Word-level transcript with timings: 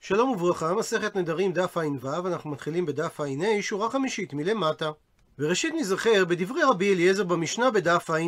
שלום 0.00 0.30
וברכה, 0.30 0.74
מסכת 0.74 1.16
נדרים 1.16 1.52
דף 1.52 1.76
ע"ו, 1.76 2.26
אנחנו 2.26 2.50
מתחילים 2.50 2.86
בדף 2.86 3.20
ע"ה, 3.20 3.62
שורה 3.62 3.90
חמישית 3.90 4.32
מלמטה. 4.32 4.90
וראשית 5.38 5.74
נזכר 5.74 6.24
בדברי 6.24 6.62
רבי 6.62 6.94
אליעזר 6.94 7.24
במשנה 7.24 7.70
בדף 7.70 8.10
ע"ה. 8.10 8.18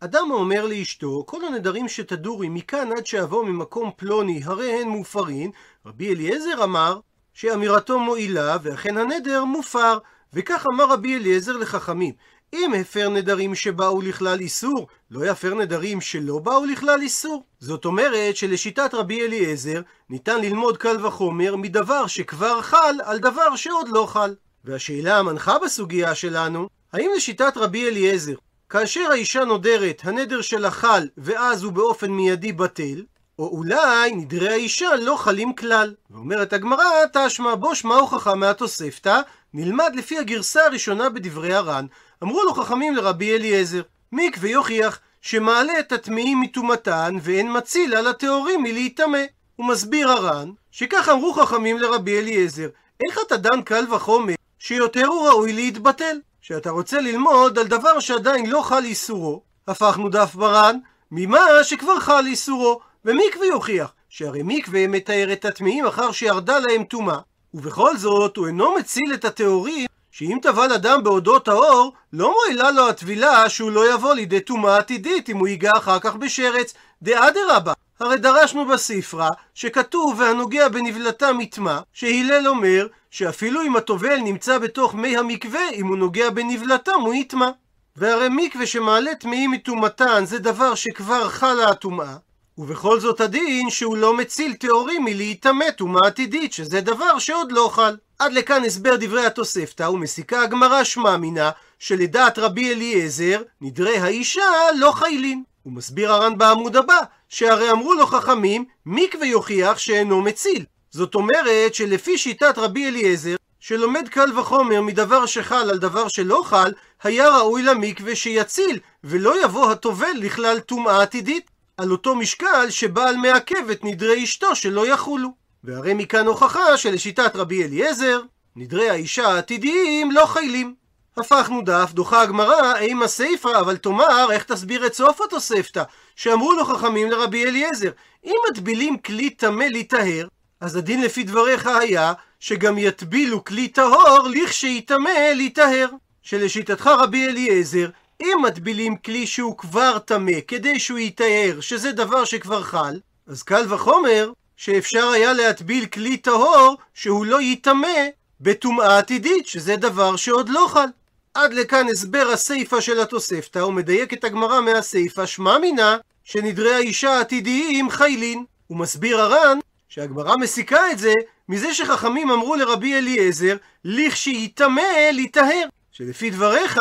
אדם 0.00 0.30
האומר 0.30 0.66
לאשתו, 0.66 1.24
כל 1.26 1.44
הנדרים 1.44 1.88
שתדורי 1.88 2.48
מכאן 2.48 2.92
עד 2.96 3.06
שאבוא 3.06 3.44
ממקום 3.44 3.90
פלוני, 3.96 4.40
הרי 4.44 4.72
הן 4.72 4.88
מופרין, 4.88 5.50
רבי 5.86 6.14
אליעזר 6.14 6.64
אמר 6.64 7.00
שאמירתו 7.32 7.98
מועילה, 7.98 8.56
ואכן 8.62 8.98
הנדר 8.98 9.44
מופר. 9.44 9.98
וכך 10.32 10.64
אמר 10.72 10.92
רבי 10.92 11.16
אליעזר 11.16 11.56
לחכמים, 11.56 12.14
אם 12.54 12.74
הפר 12.74 13.08
נדרים 13.08 13.54
שבאו 13.54 14.00
לכלל 14.00 14.40
איסור, 14.40 14.86
לא 15.10 15.26
יפר 15.26 15.54
נדרים 15.54 16.00
שלא 16.00 16.38
באו 16.38 16.64
לכלל 16.64 17.00
איסור. 17.02 17.42
זאת 17.60 17.84
אומרת 17.84 18.36
שלשיטת 18.36 18.94
רבי 18.94 19.22
אליעזר 19.22 19.80
ניתן 20.10 20.40
ללמוד 20.40 20.76
קל 20.76 21.06
וחומר 21.06 21.56
מדבר 21.56 22.06
שכבר 22.06 22.62
חל 22.62 22.94
על 23.04 23.18
דבר 23.18 23.56
שעוד 23.56 23.88
לא 23.88 24.06
חל. 24.06 24.34
והשאלה 24.64 25.18
המנחה 25.18 25.58
בסוגיה 25.64 26.14
שלנו, 26.14 26.68
האם 26.92 27.10
לשיטת 27.16 27.56
רבי 27.56 27.88
אליעזר, 27.88 28.34
כאשר 28.68 29.10
האישה 29.10 29.44
נודרת, 29.44 30.02
הנדר 30.04 30.40
שלה 30.40 30.70
חל 30.70 31.08
ואז 31.18 31.62
הוא 31.62 31.72
באופן 31.72 32.10
מיידי 32.10 32.52
בטל, 32.52 33.04
או 33.38 33.48
אולי 33.48 34.12
נדרי 34.12 34.48
האישה 34.48 34.96
לא 34.96 35.16
חלים 35.16 35.54
כלל. 35.54 35.94
ואומרת 36.10 36.52
הגמרא, 36.52 36.84
תשמע 37.12 37.54
בו 37.54 37.74
שמע 37.74 37.94
הוכחה 37.94 38.34
מהתוספתא, 38.34 39.20
נלמד 39.54 39.92
לפי 39.94 40.18
הגרסה 40.18 40.64
הראשונה 40.64 41.08
בדברי 41.08 41.54
הר"ן. 41.54 41.86
אמרו 42.22 42.42
לו 42.42 42.54
חכמים 42.54 42.94
לרבי 42.94 43.34
אליעזר, 43.34 43.82
מקווה 44.12 44.50
יוכיח 44.50 45.00
שמעלה 45.20 45.78
את 45.78 45.92
הטמאים 45.92 46.40
מטומאתן 46.40 47.16
ואין 47.22 47.56
מציל 47.56 47.94
על 47.94 48.06
הטהורים 48.06 48.62
מלהיטמא. 48.62 49.18
הוא 49.56 49.66
מסביר 49.66 50.10
הר"ן, 50.10 50.50
שכך 50.70 51.08
אמרו 51.08 51.32
חכמים 51.32 51.78
לרבי 51.78 52.18
אליעזר, 52.18 52.68
איך 53.06 53.18
אתה 53.26 53.36
דן 53.36 53.62
קל 53.62 53.84
וחומר 53.92 54.34
שיותר 54.58 55.06
הוא 55.06 55.28
ראוי 55.28 55.52
להתבטל? 55.52 56.16
שאתה 56.40 56.70
רוצה 56.70 57.00
ללמוד 57.00 57.58
על 57.58 57.66
דבר 57.66 58.00
שעדיין 58.00 58.50
לא 58.50 58.62
חל 58.62 58.84
איסורו, 58.84 59.42
הפכנו 59.68 60.08
דף 60.08 60.34
בר"ן, 60.34 60.78
ממה 61.10 61.40
שכבר 61.62 62.00
חל 62.00 62.26
איסורו, 62.26 62.80
ומקווה 63.04 63.46
יוכיח 63.46 63.92
שהרי 64.08 64.40
מקווה 64.44 64.86
מתאר 64.86 65.32
את 65.32 65.44
הטמאים 65.44 65.86
אחר 65.86 66.12
שירדה 66.12 66.58
להם 66.58 66.84
טומאה, 66.84 67.18
ובכל 67.54 67.96
זאת 67.96 68.36
הוא 68.36 68.46
אינו 68.46 68.74
מציל 68.74 69.14
את 69.14 69.24
הטהורים 69.24 69.86
שאם 70.18 70.38
טבל 70.42 70.72
אדם 70.72 71.04
באודות 71.04 71.48
האור, 71.48 71.92
לא 72.12 72.34
מועילה 72.34 72.70
לו 72.70 72.88
הטבילה 72.88 73.48
שהוא 73.48 73.70
לא 73.70 73.94
יבוא 73.94 74.14
לידי 74.14 74.40
טומאה 74.40 74.76
עתידית 74.76 75.28
אם 75.28 75.38
הוא 75.38 75.48
ייגע 75.48 75.72
אחר 75.76 75.98
כך 75.98 76.16
בשרץ. 76.16 76.74
דאדרבה, 77.02 77.72
הרי 78.00 78.16
דרשנו 78.16 78.66
בספרה 78.66 79.28
שכתוב 79.54 80.20
והנוגע 80.20 80.68
בנבלתה 80.68 81.32
מטמא, 81.32 81.78
שהלל 81.92 82.48
אומר 82.48 82.86
שאפילו 83.10 83.62
אם 83.62 83.76
הטובל 83.76 84.16
נמצא 84.16 84.58
בתוך 84.58 84.94
מי 84.94 85.16
המקווה, 85.16 85.70
אם 85.72 85.86
הוא 85.86 85.96
נוגע 85.96 86.30
בנבלתם 86.30 87.00
הוא 87.00 87.14
יטמא. 87.14 87.50
והרי 87.96 88.28
מקווה 88.30 88.66
שמעלה 88.66 89.14
טמאים 89.14 89.50
מטומאתן 89.50 90.24
זה 90.24 90.38
דבר 90.38 90.74
שכבר 90.74 91.28
חלה 91.28 91.68
הטומאה, 91.68 92.16
ובכל 92.58 93.00
זאת 93.00 93.20
הדין 93.20 93.70
שהוא 93.70 93.96
לא 93.96 94.14
מציל 94.14 94.54
טהורים 94.54 95.04
מלהיטמא 95.04 95.70
טומאה 95.70 96.06
עתידית, 96.06 96.52
שזה 96.52 96.80
דבר 96.80 97.18
שעוד 97.18 97.52
לא 97.52 97.70
חל. 97.72 97.96
עד 98.18 98.32
לכאן 98.32 98.64
הסבר 98.64 98.96
דברי 99.00 99.26
התוספתא, 99.26 99.82
ומסיקה 99.82 100.42
הגמרא 100.42 100.84
שמע 100.84 101.16
מינה, 101.16 101.50
שלדעת 101.78 102.38
רבי 102.38 102.72
אליעזר, 102.72 103.42
נדרי 103.60 103.98
האישה 103.98 104.42
לא 104.78 104.92
חיילין. 104.92 105.42
הוא 105.62 105.72
מסביר 105.72 106.12
הר"ן 106.12 106.38
בעמוד 106.38 106.76
הבא, 106.76 106.98
שהרי 107.28 107.70
אמרו 107.70 107.94
לו 107.94 108.06
חכמים, 108.06 108.64
מקווה 108.86 109.26
יוכיח 109.26 109.78
שאינו 109.78 110.22
מציל. 110.22 110.64
זאת 110.90 111.14
אומרת 111.14 111.74
שלפי 111.74 112.18
שיטת 112.18 112.58
רבי 112.58 112.88
אליעזר, 112.88 113.36
שלומד 113.60 114.08
קל 114.08 114.38
וחומר 114.38 114.82
מדבר 114.82 115.26
שחל 115.26 115.70
על 115.70 115.78
דבר 115.78 116.08
שלא 116.08 116.42
חל, 116.44 116.72
היה 117.02 117.36
ראוי 117.36 117.62
למקווה 117.62 118.16
שיציל, 118.16 118.78
ולא 119.04 119.44
יבוא 119.44 119.70
הטובל 119.70 120.12
לכלל 120.16 120.60
טומאה 120.60 121.02
עתידית. 121.02 121.57
על 121.78 121.92
אותו 121.92 122.14
משקל 122.14 122.70
שבעל 122.70 123.16
מעכב 123.16 123.70
את 123.70 123.84
נדרי 123.84 124.24
אשתו 124.24 124.56
שלא 124.56 124.86
יחולו. 124.86 125.28
והרי 125.64 125.94
מכאן 125.94 126.26
הוכחה 126.26 126.76
שלשיטת 126.76 127.36
רבי 127.36 127.64
אליעזר, 127.64 128.20
נדרי 128.56 128.90
האישה 128.90 129.28
העתידיים 129.28 130.10
לא 130.10 130.26
חיילים. 130.26 130.74
הפכנו 131.16 131.62
דף, 131.62 131.90
דוחה 131.92 132.22
הגמרא, 132.22 132.76
אימה 132.76 133.08
סיפא, 133.08 133.60
אבל 133.60 133.76
תאמר, 133.76 134.28
איך 134.30 134.44
תסביר 134.44 134.86
את 134.86 134.94
סוף 134.94 135.20
התוספתא, 135.20 135.82
שאמרו 136.16 136.52
לו 136.52 136.64
חכמים 136.64 137.10
לרבי 137.10 137.44
אליעזר, 137.44 137.90
אם 138.24 138.34
מטבילים 138.50 138.98
כלי 138.98 139.30
טמא 139.30 139.64
להיטהר, 139.64 140.28
אז 140.60 140.76
הדין 140.76 141.02
לפי 141.02 141.22
דבריך 141.22 141.66
היה, 141.66 142.12
שגם 142.40 142.78
יטבילו 142.78 143.44
כלי 143.44 143.68
טהור 143.68 144.28
לכשייטמא 144.30 145.32
להיטהר. 145.34 145.88
שלשיטתך 146.22 146.86
רבי 146.86 147.26
אליעזר, 147.26 147.88
אם 148.22 148.38
מטבילים 148.42 148.96
כלי 148.96 149.26
שהוא 149.26 149.58
כבר 149.58 149.98
טמא 149.98 150.40
כדי 150.48 150.78
שהוא 150.78 150.98
ייטהר, 150.98 151.60
שזה 151.60 151.92
דבר 151.92 152.24
שכבר 152.24 152.62
חל, 152.62 152.98
אז 153.26 153.42
קל 153.42 153.64
וחומר 153.68 154.32
שאפשר 154.56 155.08
היה 155.08 155.32
להטביל 155.32 155.86
כלי 155.86 156.16
טהור 156.16 156.76
שהוא 156.94 157.26
לא 157.26 157.40
ייטמא 157.40 158.08
בטומאה 158.40 158.98
עתידית, 158.98 159.46
שזה 159.46 159.76
דבר 159.76 160.16
שעוד 160.16 160.48
לא 160.48 160.66
חל. 160.70 160.86
עד 161.34 161.52
לכאן 161.52 161.86
הסבר 161.88 162.30
הסיפא 162.32 162.80
של 162.80 163.00
התוספתא, 163.00 163.58
ומדייק 163.58 164.12
את 164.12 164.24
הגמרא 164.24 164.60
מהסיפא, 164.60 165.26
שמע 165.26 165.58
מינה 165.58 165.96
שנדרי 166.24 166.74
האישה 166.74 167.10
העתידיים 167.10 167.90
חיילין. 167.90 168.44
הוא 168.66 168.78
מסביר 168.78 169.20
הר"ן 169.20 169.58
שהגמרא 169.88 170.36
מסיקה 170.36 170.90
את 170.90 170.98
זה 170.98 171.12
מזה 171.48 171.74
שחכמים 171.74 172.30
אמרו 172.30 172.56
לרבי 172.56 172.94
אליעזר, 172.94 173.56
לכשייטמא 173.84 175.10
להיטהר. 175.12 175.68
שלפי 175.92 176.30
דבריך, 176.30 176.80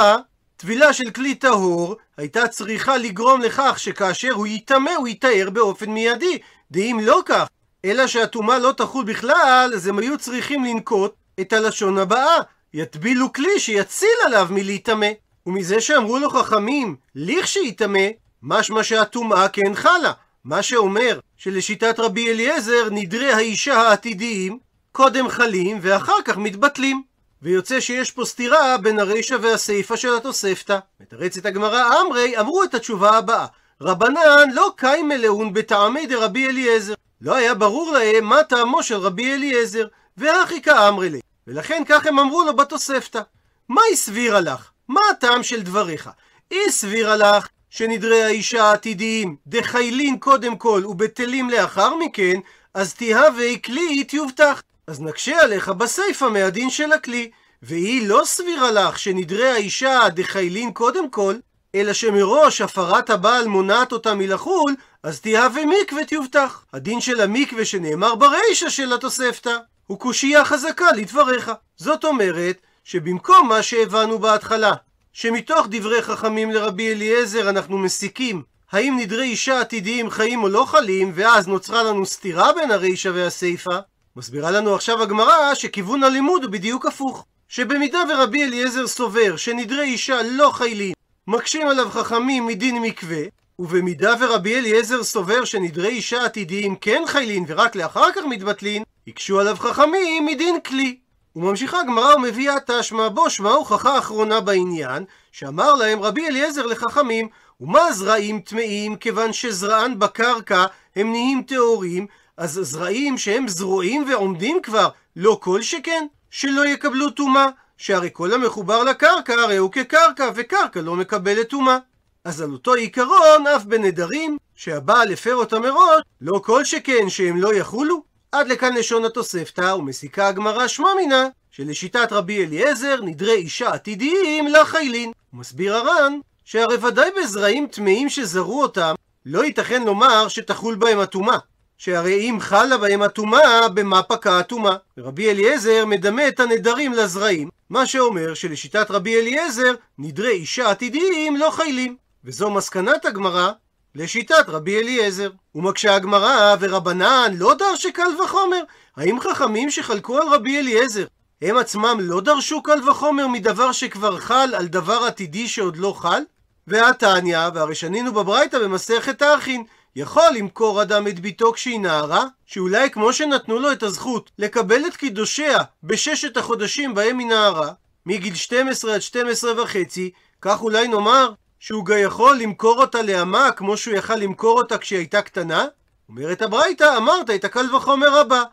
טבילה 0.58 0.94
של 0.94 1.12
כלי 1.12 1.36
טהור 1.36 1.96
הייתה 2.18 2.48
צריכה 2.48 2.98
לגרום 2.98 3.42
לכך 3.42 3.80
שכאשר 3.80 4.32
הוא 4.32 4.48
ייטמא 4.48 4.90
הוא 4.98 5.08
ייטהר 5.08 5.50
באופן 5.50 5.90
מיידי. 5.90 6.38
דאם 6.72 7.00
לא 7.02 7.22
כך, 7.26 7.48
אלא 7.86 8.08
שהטומאה 8.08 8.60
לא 8.60 8.72
תחול 8.72 9.06
בכלל, 9.06 9.72
אז 9.76 9.88
הם 9.88 10.00
היו 10.00 10.18
צריכים 10.18 10.64
לנקוט 10.64 11.14
את 11.40 11.54
הלשון 11.54 11.98
הבאה, 11.98 12.42
יטבילו 12.74 13.34
כלי 13.34 13.60
שיציל 13.60 14.18
עליו 14.26 14.48
מלהיטמא. 14.50 15.08
ומזה 15.46 15.82
שאמרו 15.82 16.20
לו 16.20 16.30
חכמים, 16.30 16.96
לכשייטמא, 17.16 18.08
משמע 18.44 18.84
שהטומאה 18.84 19.50
כן 19.50 19.76
חלה. 19.76 20.12
מה 20.46 20.64
שאומר 20.64 21.20
שלשיטת 21.38 22.00
רבי 22.00 22.32
אליעזר 22.32 22.88
נדרי 22.92 23.32
האישה 23.34 23.82
העתידיים 23.82 24.60
קודם 24.92 25.30
חלים 25.30 25.80
ואחר 25.82 26.22
כך 26.26 26.38
מתבטלים. 26.38 27.04
ויוצא 27.42 27.80
שיש 27.80 28.12
פה 28.12 28.26
סתירה 28.26 28.78
בין 28.78 29.00
הרישא 29.00 29.38
והסיפא 29.42 29.96
של 29.96 30.16
התוספתא. 30.16 30.80
מתרצת 31.00 31.46
הגמרא 31.46 32.02
אמרי, 32.02 32.40
אמרו 32.40 32.64
את 32.64 32.74
התשובה 32.74 33.18
הבאה: 33.18 33.46
רבנן 33.82 34.50
לא 34.54 34.72
קיימה 34.76 35.18
לאון 35.18 35.54
בטעמי 35.54 36.06
דרבי 36.08 36.48
אליעזר. 36.48 36.94
לא 37.22 37.36
היה 37.36 37.54
ברור 37.54 37.92
להם 37.92 38.26
מה 38.26 38.44
טעמו 38.44 38.84
של 38.84 38.96
רבי 38.96 39.34
אליעזר, 39.34 39.88
והכי 40.18 40.62
כאמרי 40.62 41.10
לי. 41.10 41.20
ולכן 41.48 41.84
כך 41.86 42.06
הם 42.06 42.20
אמרו 42.20 42.44
לו 42.44 42.56
בתוספתא. 42.56 43.22
מה 43.70 43.82
הסבירה 43.94 44.42
לך? 44.42 44.70
מה 44.88 45.02
הטעם 45.12 45.44
של 45.44 45.62
דבריך? 45.62 46.10
היא 46.50 46.60
הסבירה 46.68 47.16
לך 47.16 47.48
שנדרי 47.70 48.24
האישה 48.24 48.64
העתידיים 48.64 49.36
דחיילין 49.48 50.20
קודם 50.20 50.58
כל 50.58 50.84
ובטלים 50.88 51.50
לאחר 51.50 51.96
מכן, 51.96 52.40
אז 52.74 52.94
תהווה 52.94 53.58
כלי 53.66 54.04
תיובטח. 54.04 54.62
אז 54.88 55.02
נקשה 55.02 55.42
עליך 55.42 55.70
בסיפא 55.70 56.26
מהדין 56.26 56.70
של 56.70 56.92
הכלי. 56.92 57.32
והיא 57.62 58.08
לא 58.08 58.22
סבירה 58.26 58.72
לך 58.72 59.00
שנדרי 59.00 59.50
האישה 59.50 60.00
דחיילין 60.10 60.74
קודם 60.74 61.10
כל, 61.10 61.36
אלא 61.76 61.94
שמראש 61.94 62.62
הפרת 62.62 63.10
הבעל 63.10 63.48
מונעת 63.48 63.92
אותה 63.92 64.16
מלחול, 64.16 64.76
אז 65.04 65.22
תהווה 65.22 65.62
מקווה 65.66 66.06
תיובטח. 66.06 66.66
הדין 66.74 67.02
של 67.02 67.22
המקווה 67.22 67.66
שנאמר 67.66 68.16
ברישא 68.16 68.70
של 68.70 68.94
התוספתא, 68.94 69.58
הוא 69.88 70.00
קושייה 70.00 70.46
חזקה 70.46 70.92
לדבריך. 70.92 71.52
זאת 71.78 72.06
אומרת, 72.06 72.58
שבמקום 72.84 73.50
מה 73.50 73.62
שהבנו 73.62 74.20
בהתחלה, 74.20 74.74
שמתוך 75.14 75.68
דברי 75.70 76.02
חכמים 76.02 76.52
לרבי 76.52 76.94
אליעזר 76.94 77.50
אנחנו 77.50 77.78
מסיקים 77.78 78.44
האם 78.72 78.98
נדרי 79.00 79.24
אישה 79.24 79.62
עתידיים 79.62 80.10
חיים 80.10 80.44
או 80.44 80.50
לא 80.50 80.66
חלים, 80.66 81.12
ואז 81.16 81.48
נוצרה 81.48 81.84
לנו 81.84 82.06
סתירה 82.06 82.54
בין 82.54 82.72
הרישא 82.72 83.12
והסיפא, 83.14 83.80
מסבירה 84.18 84.52
לנו 84.52 84.76
עכשיו 84.76 85.02
הגמרא 85.02 85.54
שכיוון 85.54 86.04
הלימוד 86.04 86.44
הוא 86.44 86.52
בדיוק 86.52 86.86
הפוך. 86.86 87.26
שבמידה 87.48 88.00
ורבי 88.10 88.44
אליעזר 88.44 88.88
סובר 88.88 89.36
שנדרי 89.36 89.84
אישה 89.84 90.22
לא 90.32 90.52
חיילים, 90.54 90.94
מקשים 91.28 91.68
עליו 91.68 91.90
חכמים 91.90 92.46
מדין 92.46 92.82
מקווה, 92.82 93.22
ובמידה 93.60 94.14
ורבי 94.20 94.56
אליעזר 94.56 95.04
סובר 95.04 95.46
שנדרי 95.46 95.88
אישה 95.88 96.26
עתידיים 96.26 96.76
כן 96.76 97.04
חיילין 97.08 97.46
ורק 97.48 97.76
לאחר 97.76 98.12
כך 98.12 98.22
מתבטלין, 98.30 98.84
הקשו 99.08 99.40
עליו 99.40 99.56
חכמים 99.60 100.26
מדין 100.26 100.60
כלי. 100.66 100.98
וממשיכה 101.36 101.80
הגמרא 101.80 102.16
ומביאה 102.16 102.56
תשמע 102.68 103.10
בו 103.10 103.30
שמע 103.30 103.50
הוכחה 103.50 103.98
אחרונה 103.98 104.42
בעניין, 104.42 105.04
שאמר 105.32 105.74
להם 105.74 106.02
רבי 106.02 106.28
אליעזר 106.28 106.66
לחכמים, 106.66 107.28
ומה 107.62 107.92
זרעים 107.92 108.40
טמאים 108.40 108.96
כיוון 108.96 109.34
שזרען 109.34 110.00
בקרקע 110.00 110.66
הם 110.96 111.12
נהיים 111.12 111.44
טהורים, 111.44 112.08
אז 112.38 112.60
זרעים 112.62 113.18
שהם 113.18 113.48
זרועים 113.48 114.06
ועומדים 114.10 114.62
כבר, 114.64 114.90
לא 115.16 115.40
כל 115.42 115.62
שכן, 115.62 116.06
שלא 116.30 116.66
יקבלו 116.66 117.10
טומאה, 117.10 117.48
שהרי 117.78 118.10
כל 118.14 118.34
המחובר 118.34 118.84
לקרקע 118.84 119.34
הרי 119.34 119.58
הוא 119.58 119.72
כקרקע, 119.72 120.30
וקרקע 120.36 120.82
לא 120.82 120.96
מקבלת 120.96 121.50
טומאה. 121.50 121.78
אז 122.24 122.42
על 122.42 122.52
אותו 122.52 122.74
עיקרון, 122.74 123.48
אף 123.56 123.64
בנדרים, 123.64 124.38
שהבעל 124.56 125.14
הפר 125.14 125.36
אותם 125.36 125.62
מראש, 125.62 126.02
לא 126.22 126.42
כל 126.44 126.66
שכן 126.66 127.10
שהם 127.10 127.42
לא 127.42 127.54
יחולו. 127.54 128.04
עד 128.32 128.48
לכאן 128.48 128.74
לשון 128.74 129.06
התוספתא, 129.06 129.76
ומסיקה 129.76 130.28
הגמרא 130.28 130.68
שמע 130.68 130.90
מינה, 130.98 131.28
שלשיטת 131.52 132.12
רבי 132.12 132.46
אליעזר, 132.46 133.02
נדרי 133.02 133.36
אישה 133.36 133.74
עתידיים 133.74 134.48
לחיילין. 134.48 135.12
מסביר 135.34 135.76
הר"ן, 135.76 136.20
שהרי 136.46 136.76
ודאי 136.76 137.10
בזרעים 137.22 137.68
טמאים 137.68 138.10
שזרו 138.10 138.62
אותם, 138.62 138.96
לא 139.26 139.46
ייתכן 139.46 139.84
לומר 139.84 140.28
שתחול 140.28 140.76
בהם 140.76 141.00
הטומאה. 141.00 141.38
שהרי 141.78 142.30
אם 142.30 142.38
חלה 142.40 142.78
בהם 142.78 143.02
הטומאה, 143.02 143.70
במה 143.70 144.04
פקעה 144.04 144.40
הטומאה? 144.40 144.76
רבי 144.98 145.32
אליעזר 145.32 145.86
מדמה 145.86 146.28
את 146.28 146.40
הנדרים 146.40 146.94
לזרעים, 146.94 147.50
מה 147.70 147.86
שאומר 147.86 148.34
שלשיטת 148.34 148.92
רבי 148.92 149.20
אליעזר, 149.20 149.74
נדרי 149.98 150.32
אישה 150.32 150.70
עתידיים 150.70 151.36
לא 151.36 151.50
חיילים. 151.50 151.96
וזו 152.26 152.50
מסקנת 152.50 153.06
הגמרא 153.06 153.52
לשיטת 153.96 154.46
רבי 154.48 154.80
אליעזר. 154.80 155.30
ומקשה 155.56 155.96
הגמרא, 155.96 156.56
ורבנן 156.60 157.32
לא 157.38 157.54
דרשי 157.54 157.92
קל 157.92 158.22
וחומר. 158.24 158.62
האם 158.98 159.20
חכמים 159.20 159.72
שחלקו 159.72 160.18
על 160.18 160.28
רבי 160.28 160.60
אליעזר, 160.60 161.06
הם 161.42 161.58
עצמם 161.58 161.98
לא 162.02 162.22
דרשו 162.22 162.64
קל 162.64 162.90
וחומר 162.90 163.28
מדבר 163.28 163.72
שכבר 163.72 164.20
חל 164.20 164.54
על 164.58 164.68
דבר 164.68 165.04
עתידי 165.08 165.48
שעוד 165.48 165.78
לא 165.78 165.94
חל? 165.98 166.22
והתניא, 166.68 167.40
והרי 167.54 167.76
שנינו 167.76 168.14
בברייתא 168.14 168.60
במסכת 168.60 169.22
האחין, 169.22 169.64
יכול 170.00 170.30
למכור 170.36 170.82
אדם 170.82 171.08
את 171.08 171.20
ביתו 171.20 171.54
כשהיא 171.54 171.80
נערה, 171.80 172.26
שאולי 172.46 172.90
כמו 172.90 173.14
שנתנו 173.14 173.60
לו 173.60 173.72
את 173.72 173.84
הזכות 173.84 174.32
לקבל 174.38 174.86
את 174.88 174.98
קידושיה 174.98 175.58
בששת 175.84 176.38
החודשים 176.38 176.94
בהם 176.94 177.20
היא 177.20 177.28
נערה, 177.28 177.72
מגיל 178.06 178.36
12 178.36 178.94
עד 178.96 179.02
12 179.02 179.64
וחצי, 179.64 180.12
כך 180.42 180.62
אולי 180.62 180.88
נאמר 180.88 181.32
שהוא 181.60 181.86
גם 181.86 181.98
יכול 182.00 182.38
למכור 182.38 182.82
אותה 182.82 183.02
לאמה 183.02 183.52
כמו 183.52 183.78
שהוא 183.78 183.94
יכל 183.94 184.16
למכור 184.16 184.58
אותה 184.58 184.78
כשהיא 184.78 185.00
הייתה 185.00 185.22
קטנה? 185.22 185.66
אומרת 186.10 186.42
הברייתא, 186.42 186.98
אמרת 186.98 187.30
את 187.30 187.46
הקל 187.46 187.76
וחומר 187.76 188.20
הבא. 188.20 188.44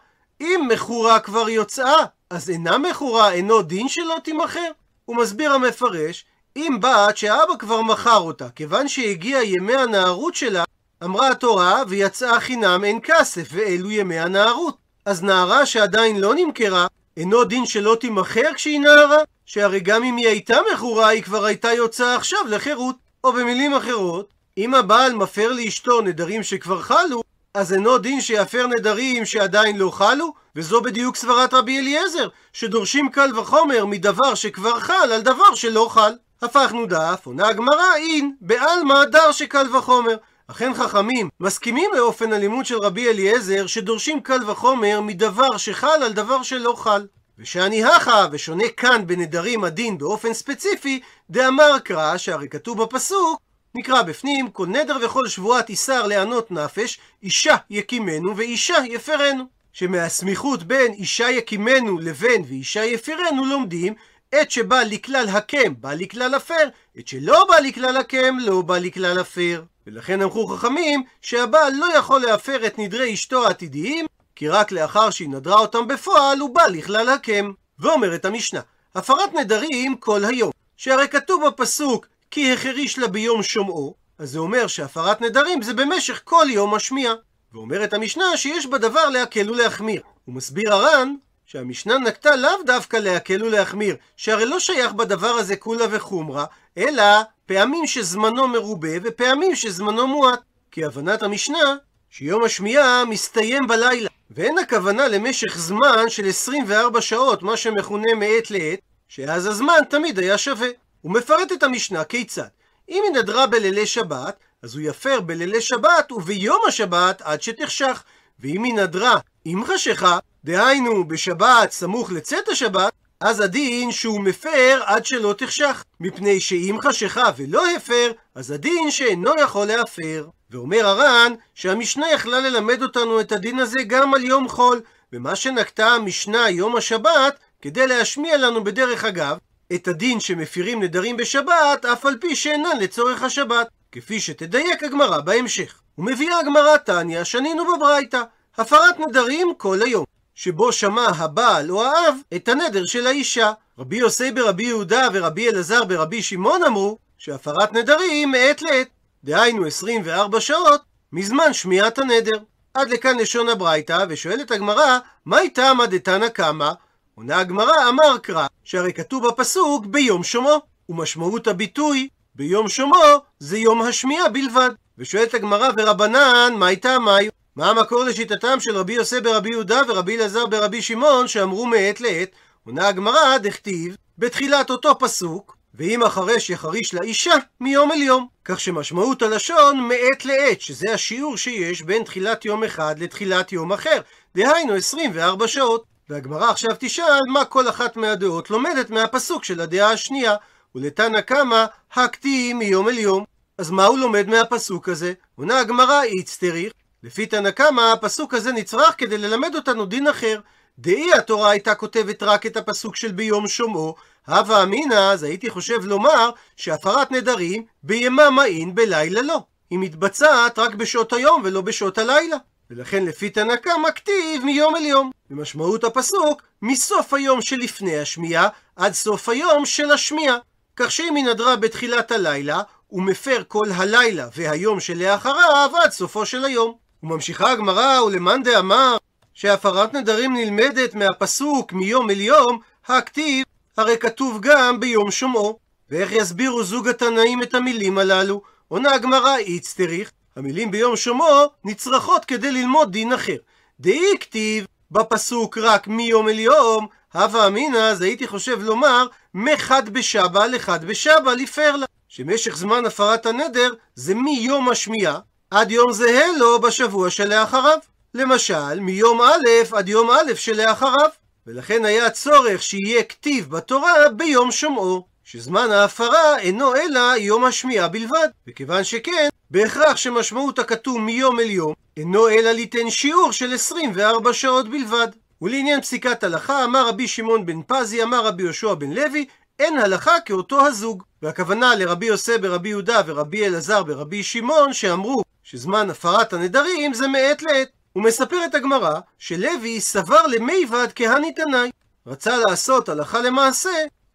אם 0.41 0.69
מכורה 0.73 1.21
כבר 1.21 1.49
יוצאה, 1.49 2.05
אז 2.31 2.51
אינה 2.51 2.79
מכורה, 2.79 3.33
אינו 3.33 3.63
דין 3.63 3.89
שלא 3.89 4.17
תימכר. 4.25 4.71
הוא 5.05 5.17
מסביר 5.17 5.53
המפרש, 5.53 6.25
אם 6.57 6.79
בת 6.81 7.17
שאבא 7.17 7.57
כבר 7.59 7.83
מכר 7.83 8.19
אותה, 8.19 8.51
כיוון 8.51 8.89
שהגיע 8.89 9.43
ימי 9.43 9.77
הנערות 9.77 10.35
שלה, 10.35 10.65
אמרה 11.05 11.29
התורה, 11.29 11.83
ויצאה 11.89 12.41
חינם 12.41 12.85
אין 12.85 12.99
כסף, 13.03 13.49
ואלו 13.53 13.91
ימי 13.91 14.19
הנערות. 14.19 14.77
אז 15.05 15.23
נערה 15.23 15.67
שעדיין 15.67 16.21
לא 16.21 16.35
נמכרה, 16.35 16.87
אינו 17.17 17.45
דין 17.45 17.67
שלא 17.67 17.97
תימכר 18.01 18.55
כשהיא 18.55 18.81
נערה? 18.81 19.19
שהרי 19.47 19.81
גם 19.81 20.05
אם 20.05 20.17
היא 20.17 20.29
הייתה 20.29 20.57
מכורה, 20.73 21.09
היא 21.09 21.23
כבר 21.23 21.45
הייתה 21.45 21.73
יוצאה 21.73 22.17
עכשיו 22.17 22.41
לחירות. 22.49 22.97
או 23.25 23.33
במילים 23.33 23.75
אחרות, 23.75 24.29
אם 24.59 24.75
הבעל 24.75 25.13
מפר 25.15 25.53
לאשתו 25.53 26.01
נדרים 26.01 26.43
שכבר 26.43 26.83
חלו, 26.83 27.23
אז 27.55 27.73
אינו 27.73 27.99
דין 27.99 28.21
שיפר 28.21 28.67
נדרים 28.67 29.25
שעדיין 29.25 29.79
לא 29.79 29.91
חלו, 29.91 30.35
וזו 30.57 30.81
בדיוק 30.81 31.17
סברת 31.17 31.55
רבי 31.55 31.79
אליעזר, 31.79 32.29
שדורשים 32.53 33.09
קל 33.09 33.39
וחומר 33.39 33.87
מדבר 33.87 34.35
שכבר 34.35 34.81
חל 34.81 35.13
על 35.13 35.23
דבר 35.23 35.55
שלא 35.55 35.87
חל. 35.91 36.13
הפכנו 36.43 36.87
דף, 36.87 37.23
עונה 37.25 37.49
הגמרא, 37.49 37.95
אין, 37.97 38.35
בעלמא 38.41 39.05
דר 39.05 39.33
שקל 39.33 39.77
וחומר. 39.77 40.17
אכן 40.47 40.75
חכמים 40.75 41.29
מסכימים 41.41 41.91
לאופן 41.95 42.33
הלימוד 42.33 42.67
של 42.67 42.79
רבי 42.79 43.09
אליעזר 43.09 43.67
שדורשים 43.67 44.21
קל 44.21 44.51
וחומר 44.51 45.01
מדבר 45.01 45.57
שחל 45.57 46.03
על 46.03 46.13
דבר 46.13 46.43
שלא 46.43 46.75
חל. 46.77 47.07
ושאני 47.39 47.85
הכה 47.85 48.27
ושונה 48.33 48.69
כאן 48.77 49.07
בנדרים 49.07 49.65
הדין 49.65 49.99
באופן 49.99 50.35
ספציפי, 50.35 51.01
דאמר 51.31 51.79
קרא, 51.79 52.17
שהרי 52.17 52.49
כתוב 52.49 52.83
בפסוק, 52.83 53.41
נקרא 53.75 54.03
בפנים, 54.03 54.51
כל 54.51 54.67
נדר 54.67 54.97
וכל 55.03 55.29
שבועת 55.29 55.69
איסר 55.69 56.07
לענות 56.07 56.51
נפש, 56.51 56.99
אישה 57.23 57.57
יקימנו 57.71 58.37
ואישה 58.37 58.77
יפרנו. 58.85 59.45
שמהסמיכות 59.73 60.63
בין 60.63 60.93
אישה 60.93 61.31
יקימנו 61.31 61.99
לבין 61.99 62.43
ואישה 62.49 62.85
יפרנו 62.85 63.45
לומדים 63.45 63.95
עת 64.33 64.51
שבא 64.51 64.83
לכלל 64.83 65.29
הקם 65.29 65.75
בא 65.81 65.95
לכלל 65.95 66.35
הפר, 66.35 66.69
עת 66.97 67.09
שלא 67.09 67.47
בא 67.49 67.59
לכלל 67.59 67.97
הקם 67.97 68.37
לא 68.41 68.63
בא 68.63 68.79
לכלל 68.79 69.19
הפר. 69.19 69.63
ולכן 69.87 70.23
אמרו 70.23 70.47
חכמים 70.47 71.03
שהבעל 71.23 71.73
לא 71.77 71.97
יכול 71.97 72.21
להפר 72.21 72.67
את 72.67 72.79
נדרי 72.79 73.15
אשתו 73.15 73.47
העתידיים, 73.47 74.07
כי 74.37 74.49
רק 74.49 74.73
לאחר 74.73 75.11
שהיא 75.11 75.29
נדרה 75.29 75.59
אותם 75.59 75.89
בפועל 75.89 76.39
הוא 76.39 76.55
בא 76.55 76.67
לכלל 76.67 77.09
הקם. 77.09 77.53
ואומרת 77.79 78.25
המשנה, 78.25 78.61
הפרת 78.95 79.35
נדרים 79.35 79.97
כל 79.97 80.25
היום, 80.25 80.51
שהרי 80.77 81.09
כתוב 81.09 81.47
בפסוק 81.47 82.07
כי 82.31 82.53
החריש 82.53 82.99
לה 82.99 83.09
ביום 83.09 83.43
שומעו, 83.43 83.95
אז 84.19 84.31
זה 84.31 84.39
אומר 84.39 84.67
שהפרת 84.67 85.21
נדרים 85.21 85.63
זה 85.63 85.75
במשך 85.75 86.21
כל 86.25 86.47
יום 86.51 86.75
השמיע. 86.75 87.15
ואומרת 87.53 87.93
המשנה 87.93 88.37
שיש 88.37 88.67
בדבר 88.67 89.09
להקל 89.09 89.51
ולהחמיר. 89.51 90.03
הוא 90.25 90.35
מסביר 90.35 90.75
הר"ן 90.75 91.15
שהמשנה 91.47 91.99
נקטה 91.99 92.37
לאו 92.37 92.63
דווקא 92.67 92.97
להקל 92.97 93.43
ולהחמיר, 93.43 93.97
שהרי 94.17 94.47
לא 94.47 94.61
שייך 94.61 94.93
בדבר 94.93 95.29
הזה 95.29 95.57
כולה 95.57 95.85
וחומרה, 95.91 96.45
אלא 96.79 97.03
פעמים 97.47 97.87
שזמנו 97.87 98.49
מרובה 98.49 98.89
ופעמים 99.03 99.57
שזמנו 99.57 100.07
מועט. 100.07 100.41
כי 100.71 100.85
הבנת 100.85 101.23
המשנה 101.23 101.77
שיום 102.11 102.45
השמיעה 102.45 103.05
מסתיים 103.05 103.67
בלילה, 103.67 104.09
ואין 104.31 104.59
הכוונה 104.59 105.09
למשך 105.09 105.59
זמן 105.59 106.09
של 106.09 106.29
24 106.29 107.01
שעות, 107.01 107.43
מה 107.43 107.57
שמכונה 107.57 108.15
מעת 108.15 108.51
לעת, 108.51 108.79
שאז 109.09 109.47
הזמן 109.47 109.79
תמיד 109.91 110.19
היה 110.19 110.39
שווה. 110.39 110.69
הוא 111.01 111.13
מפרט 111.13 111.53
את 111.53 111.63
המשנה 111.63 112.05
כיצד. 112.05 112.49
אם 112.89 113.03
היא 113.05 113.23
נדרה 113.23 113.47
בלילי 113.47 113.87
שבת, 113.87 114.37
אז 114.63 114.75
הוא 114.75 114.83
יפר 114.83 115.21
בלילי 115.21 115.61
שבת 115.61 116.13
וביום 116.13 116.63
השבת 116.69 117.23
עד 117.23 117.43
שתחשך. 117.43 118.03
ואם 118.41 118.63
היא 118.63 118.75
נדרה 118.75 119.19
עם 119.45 119.65
חשיכה, 119.65 120.19
דהיינו 120.45 121.09
בשבת 121.09 121.73
סמוך 121.73 122.13
לצאת 122.13 122.49
השבת, 122.49 122.93
אז 123.25 123.41
הדין 123.41 123.93
שהוא 123.93 124.21
מפר 124.21 124.81
עד 124.85 125.07
שלא 125.07 125.35
תחשך. 125.39 125.85
מפני 126.01 126.41
שאם 126.41 126.79
חשיכה 126.83 127.31
ולא 127.37 127.71
הפר, 127.77 128.13
אז 128.35 128.51
הדין 128.51 128.91
שאינו 128.91 129.31
יכול 129.43 129.67
להפר. 129.67 130.27
ואומר 130.51 130.87
הר"ן 130.87 131.33
שהמשנה 131.55 132.11
יכלה 132.11 132.41
ללמד 132.41 132.83
אותנו 132.83 133.21
את 133.21 133.33
הדין 133.33 133.59
הזה 133.59 133.83
גם 133.83 134.15
על 134.15 134.25
יום 134.25 134.49
חול, 134.49 134.81
ומה 135.13 135.37
שנקטה 135.37 135.87
המשנה 135.87 136.51
יום 136.51 136.77
השבת, 136.77 137.39
כדי 137.63 137.87
להשמיע 137.87 138.37
לנו 138.37 138.65
בדרך 138.65 139.05
אגב, 139.05 139.37
את 139.75 139.89
הדין 139.89 140.21
שמפירים 140.21 140.83
נדרים 140.83 141.17
בשבת, 141.17 141.85
אף 141.85 142.07
על 142.07 142.17
פי 142.21 142.37
שאינן 142.37 142.79
לצורך 142.81 143.23
השבת, 143.23 143.69
כפי 143.93 144.21
שתדייק 144.21 144.83
הגמרא 144.83 145.21
בהמשך. 145.21 145.81
ומביאה 145.99 146.39
הגמרא 146.39 146.77
תניא, 146.77 147.25
שנינו 147.25 147.65
בברייתא, 147.77 148.23
הפרת 148.59 149.01
נדרים 149.01 149.53
כל 149.57 149.83
היום, 149.83 150.05
שבו 150.35 150.73
שמע 150.73 151.07
הבעל 151.17 151.71
או 151.71 151.85
האב 151.85 152.15
את 152.37 152.49
הנדר 152.49 152.85
של 152.85 153.07
האישה. 153.07 153.53
רבי 153.79 153.97
יוסי 153.97 154.33
ברבי 154.33 154.63
יהודה 154.63 155.09
ורבי 155.13 155.49
אלעזר 155.49 155.85
ברבי 155.85 156.23
שמעון 156.23 156.65
אמרו 156.65 156.99
שהפרת 157.19 157.73
נדרים 157.73 158.31
מעת 158.31 158.63
לעת, 158.63 158.89
דהיינו 159.25 159.67
24 159.67 160.41
שעות 160.41 160.83
מזמן 161.13 161.53
שמיעת 161.53 161.99
הנדר. 161.99 162.39
עד 162.75 162.89
לכאן 162.91 163.19
לשון 163.19 163.49
הברייתא, 163.49 164.05
ושואלת 164.09 164.51
הגמרא, 164.51 164.99
מהי 165.25 165.51
טעמא 165.51 165.87
דתנא 165.87 166.29
קמא? 166.29 166.71
עונה 167.15 167.39
הגמרא, 167.39 167.89
אמר 167.89 168.19
קרא, 168.19 168.47
שהרי 168.65 168.93
כתוב 168.93 169.29
בפסוק 169.29 169.87
ביום 169.87 170.25
שומו, 170.25 170.63
ומשמעות 170.89 171.47
הביטוי 171.47 172.09
ביום 172.35 172.69
שומו 172.69 173.03
זה 173.39 173.59
יום 173.59 173.83
השמיעה 173.83 174.29
בלבד. 174.29 174.71
ושואלת 174.99 175.35
הגמרא, 175.35 175.69
ורבנן, 175.77 176.55
מהי 176.57 176.77
טעמי? 176.77 177.29
מה 177.57 177.71
המקור 177.71 178.05
לשיטתם 178.05 178.61
של 178.61 178.77
רבי 178.77 178.93
יוסי 178.93 179.21
ברבי 179.21 179.51
יהודה 179.51 179.83
ורבי 179.89 180.17
אלעזר 180.17 180.47
ברבי 180.47 180.83
שמעון 180.83 181.29
שאמרו 181.29 181.67
מעת 181.67 182.01
לעת? 182.01 182.31
עונה 182.67 182.89
הגמרא, 182.89 183.39
דכתיב, 183.39 183.97
בתחילת 184.19 184.71
אותו 184.71 184.99
פסוק, 184.99 185.57
ואם 185.75 186.03
החרש 186.03 186.51
יחריש 186.51 186.95
לאישה 186.95 187.35
מיום 187.61 187.93
אל 187.93 188.03
יום. 188.03 188.27
כך 188.45 188.61
שמשמעות 188.61 189.23
הלשון 189.23 189.81
מעת 189.81 190.25
לעת, 190.25 190.61
שזה 190.61 190.93
השיעור 190.95 191.37
שיש 191.37 191.83
בין 191.83 192.05
תחילת 192.05 192.45
יום 192.45 192.65
אחד 192.65 192.99
לתחילת 192.99 193.53
יום 193.53 193.73
אחר, 193.73 194.01
דהיינו 194.35 194.75
24 194.75 195.49
שעות. 195.49 195.85
והגמרא 196.09 196.51
עכשיו 196.51 196.71
תשאל 196.79 197.21
מה 197.33 197.45
כל 197.45 197.69
אחת 197.69 197.97
מהדעות 197.97 198.51
לומדת 198.51 198.91
מהפסוק 198.91 199.45
של 199.45 199.61
הדעה 199.61 199.93
השנייה, 199.93 200.35
ולתנא 200.75 201.21
קמא 201.21 201.65
הקטי 201.95 202.53
מיום 202.53 202.89
אל 202.89 202.99
יום. 202.99 203.25
אז 203.59 203.71
מה 203.71 203.85
הוא 203.85 203.99
לומד 203.99 204.29
מהפסוק 204.29 204.89
הזה? 204.89 205.13
עונה 205.37 205.61
הגמרא 205.61 206.03
איצטריך, 206.03 206.73
לפי 207.05 207.27
תנא 207.27 207.51
קמא 207.51 207.81
הפסוק 207.93 208.35
הזה 208.35 208.53
נצרך 208.53 208.95
כדי 208.99 209.19
ללמד 209.19 209.55
אותנו 209.55 209.87
דין 209.87 210.07
אחר. 210.07 210.41
דאי 210.79 211.13
התורה 211.15 211.51
הייתה 211.51 211.75
כותבת 211.75 212.23
רק 212.23 212.47
את 212.47 212.57
הפסוק 212.57 212.97
של 212.97 213.13
ביום 213.13 213.49
שומעו, 213.49 213.95
הווה 214.27 214.63
אמינא, 214.63 214.95
אז 215.13 215.23
הייתי 215.23 215.51
חושב 215.51 215.85
לומר 215.85 216.31
שהפרת 216.57 217.11
נדרים 217.11 217.65
ביממה 217.83 218.45
אין 218.45 218.75
בלילה 218.75 219.23
לא. 219.23 219.43
היא 219.71 219.79
מתבצעת 219.79 220.59
רק 220.59 220.75
בשעות 220.75 221.13
היום 221.13 221.43
ולא 221.45 221.61
בשעות 221.61 221.99
הלילה. 221.99 222.37
ולכן 222.71 223.05
לפי 223.05 223.31
תנא 223.31 223.57
קמא 223.57 223.91
כתיב 223.95 224.45
מיום 224.45 224.77
אל 224.77 224.85
יום. 224.85 225.11
ומשמעות 225.31 225.85
הפסוק, 225.85 226.43
מסוף 226.63 227.15
היום 227.15 227.43
שלפני 227.43 227.99
השמיעה 227.99 228.49
עד 228.77 228.93
סוף 228.93 229.29
היום 229.29 229.67
של 229.67 229.91
השמיעה. 229.91 230.37
כך 230.77 230.91
שאם 230.91 231.15
היא 231.15 231.25
נדרה 231.25 231.57
בתחילת 231.57 232.13
הלילה, 232.13 232.63
הוא 232.87 233.03
מפר 233.03 233.43
כל 233.49 233.67
הלילה 233.75 234.29
והיום 234.37 234.81
שלאחריו 234.81 235.71
עד 235.83 235.91
סופו 235.91 236.27
של 236.27 236.45
היום. 236.45 236.84
וממשיכה 237.05 237.51
הגמרא, 237.51 238.03
ולמאן 238.03 238.43
דאמר 238.43 238.97
שהפרת 239.35 239.95
נדרים 239.95 240.37
נלמדת 240.37 240.95
מהפסוק 240.95 241.73
מיום 241.73 242.11
אל 242.11 242.21
יום, 242.21 242.59
הכתיב, 242.87 243.45
הרי 243.77 243.99
כתוב 243.99 244.39
גם 244.41 244.81
ביום 244.81 245.11
שומעו. 245.11 245.59
ואיך 245.91 246.13
יסבירו 246.13 246.65
זוג 246.65 246.89
התנאים 246.89 247.43
את 247.43 247.55
המילים 247.55 247.99
הללו? 247.99 248.43
עונה 248.69 248.95
הגמרא 248.95 249.37
איצטריך, 249.37 250.11
המילים 250.37 250.71
ביום 250.71 250.97
שומעו 250.97 251.47
נצרכות 251.65 252.25
כדי 252.25 252.53
ללמוד 252.53 252.93
דין 252.93 253.13
אחר. 253.13 253.37
דאי 253.81 254.19
כתיב 254.21 254.67
בפסוק 254.91 255.59
רק 255.59 255.89
מיום 255.89 256.29
אל 256.29 256.39
יום, 256.39 256.87
הווה 257.15 257.47
אמינא, 257.47 257.79
אז 257.79 258.03
הייתי 258.03 258.27
חושב 258.27 258.63
לומר, 258.63 259.07
מחד 259.35 259.89
בשבא 259.89 260.47
לחד 260.47 260.85
בשבא 260.85 261.33
לפרלה. 261.33 261.87
שמשך 262.09 262.57
זמן 262.57 262.87
הפרת 262.87 263.27
הנדר 263.27 263.73
זה 263.95 264.15
מיום 264.15 264.69
השמיעה 264.69 265.19
עד 265.55 265.71
יום 265.71 265.93
זהה 265.93 266.27
לו 266.39 266.61
בשבוע 266.61 267.11
שלאחריו. 267.11 267.79
למשל, 268.15 268.81
מיום 268.81 269.23
א' 269.23 269.77
עד 269.77 269.89
יום 269.89 270.11
א' 270.11 270.35
שלאחריו. 270.35 271.09
ולכן 271.47 271.85
היה 271.85 272.11
צורך 272.11 272.63
שיהיה 272.63 273.03
כתיב 273.03 273.51
בתורה 273.51 274.09
ביום 274.17 274.51
שומעו, 274.51 275.05
שזמן 275.25 275.71
ההפרה 275.71 276.39
אינו 276.39 276.75
אלא 276.75 277.17
יום 277.19 277.45
השמיעה 277.45 277.89
בלבד. 277.89 278.29
וכיוון 278.49 278.85
שכן, 278.85 279.29
בהכרח 279.51 279.97
שמשמעות 279.97 280.59
הכתוב 280.59 280.99
מיום 280.99 281.41
אל 281.41 281.51
יום, 281.51 281.73
אינו 281.97 282.29
אלא 282.29 282.51
ליתן 282.51 282.91
שיעור 282.91 283.33
של 283.33 283.55
24 283.55 284.33
שעות 284.33 284.69
בלבד. 284.69 285.09
ולעניין 285.43 285.81
פסיקת 285.81 286.25
הלכה, 286.25 286.65
אמר 286.65 286.89
רבי 286.89 287.09
שמעון 287.09 287.47
בן 287.47 287.63
פזי, 287.67 288.03
אמר 288.03 288.27
רבי 288.27 288.43
יהושע 288.43 288.75
בן 288.75 288.93
לוי, 288.93 289.27
אין 289.59 289.79
הלכה 289.79 290.21
כאותו 290.25 290.67
הזוג. 290.67 291.03
והכוונה 291.23 291.75
לרבי 291.75 292.07
יוסף 292.07 292.37
ברבי 292.41 292.69
יהודה 292.69 293.01
ורבי 293.07 293.47
אלעזר 293.47 293.83
ברבי 293.83 294.23
שמעון, 294.23 294.73
שאמרו 294.73 295.24
שזמן 295.45 295.91
הפרת 295.91 296.33
הנדרים 296.33 296.95
זה 296.95 297.09
מעת 297.09 297.43
לעת. 297.43 297.69
ומספרת 297.97 298.55
הגמרא 298.55 299.01
שלוי 299.19 299.81
סבר 299.81 300.27
למיבד 300.27 300.89
כהני 300.95 301.33
תנאי. 301.33 301.71
רצה 302.07 302.37
לעשות 302.37 302.89
הלכה 302.89 303.21
למעשה 303.21 303.71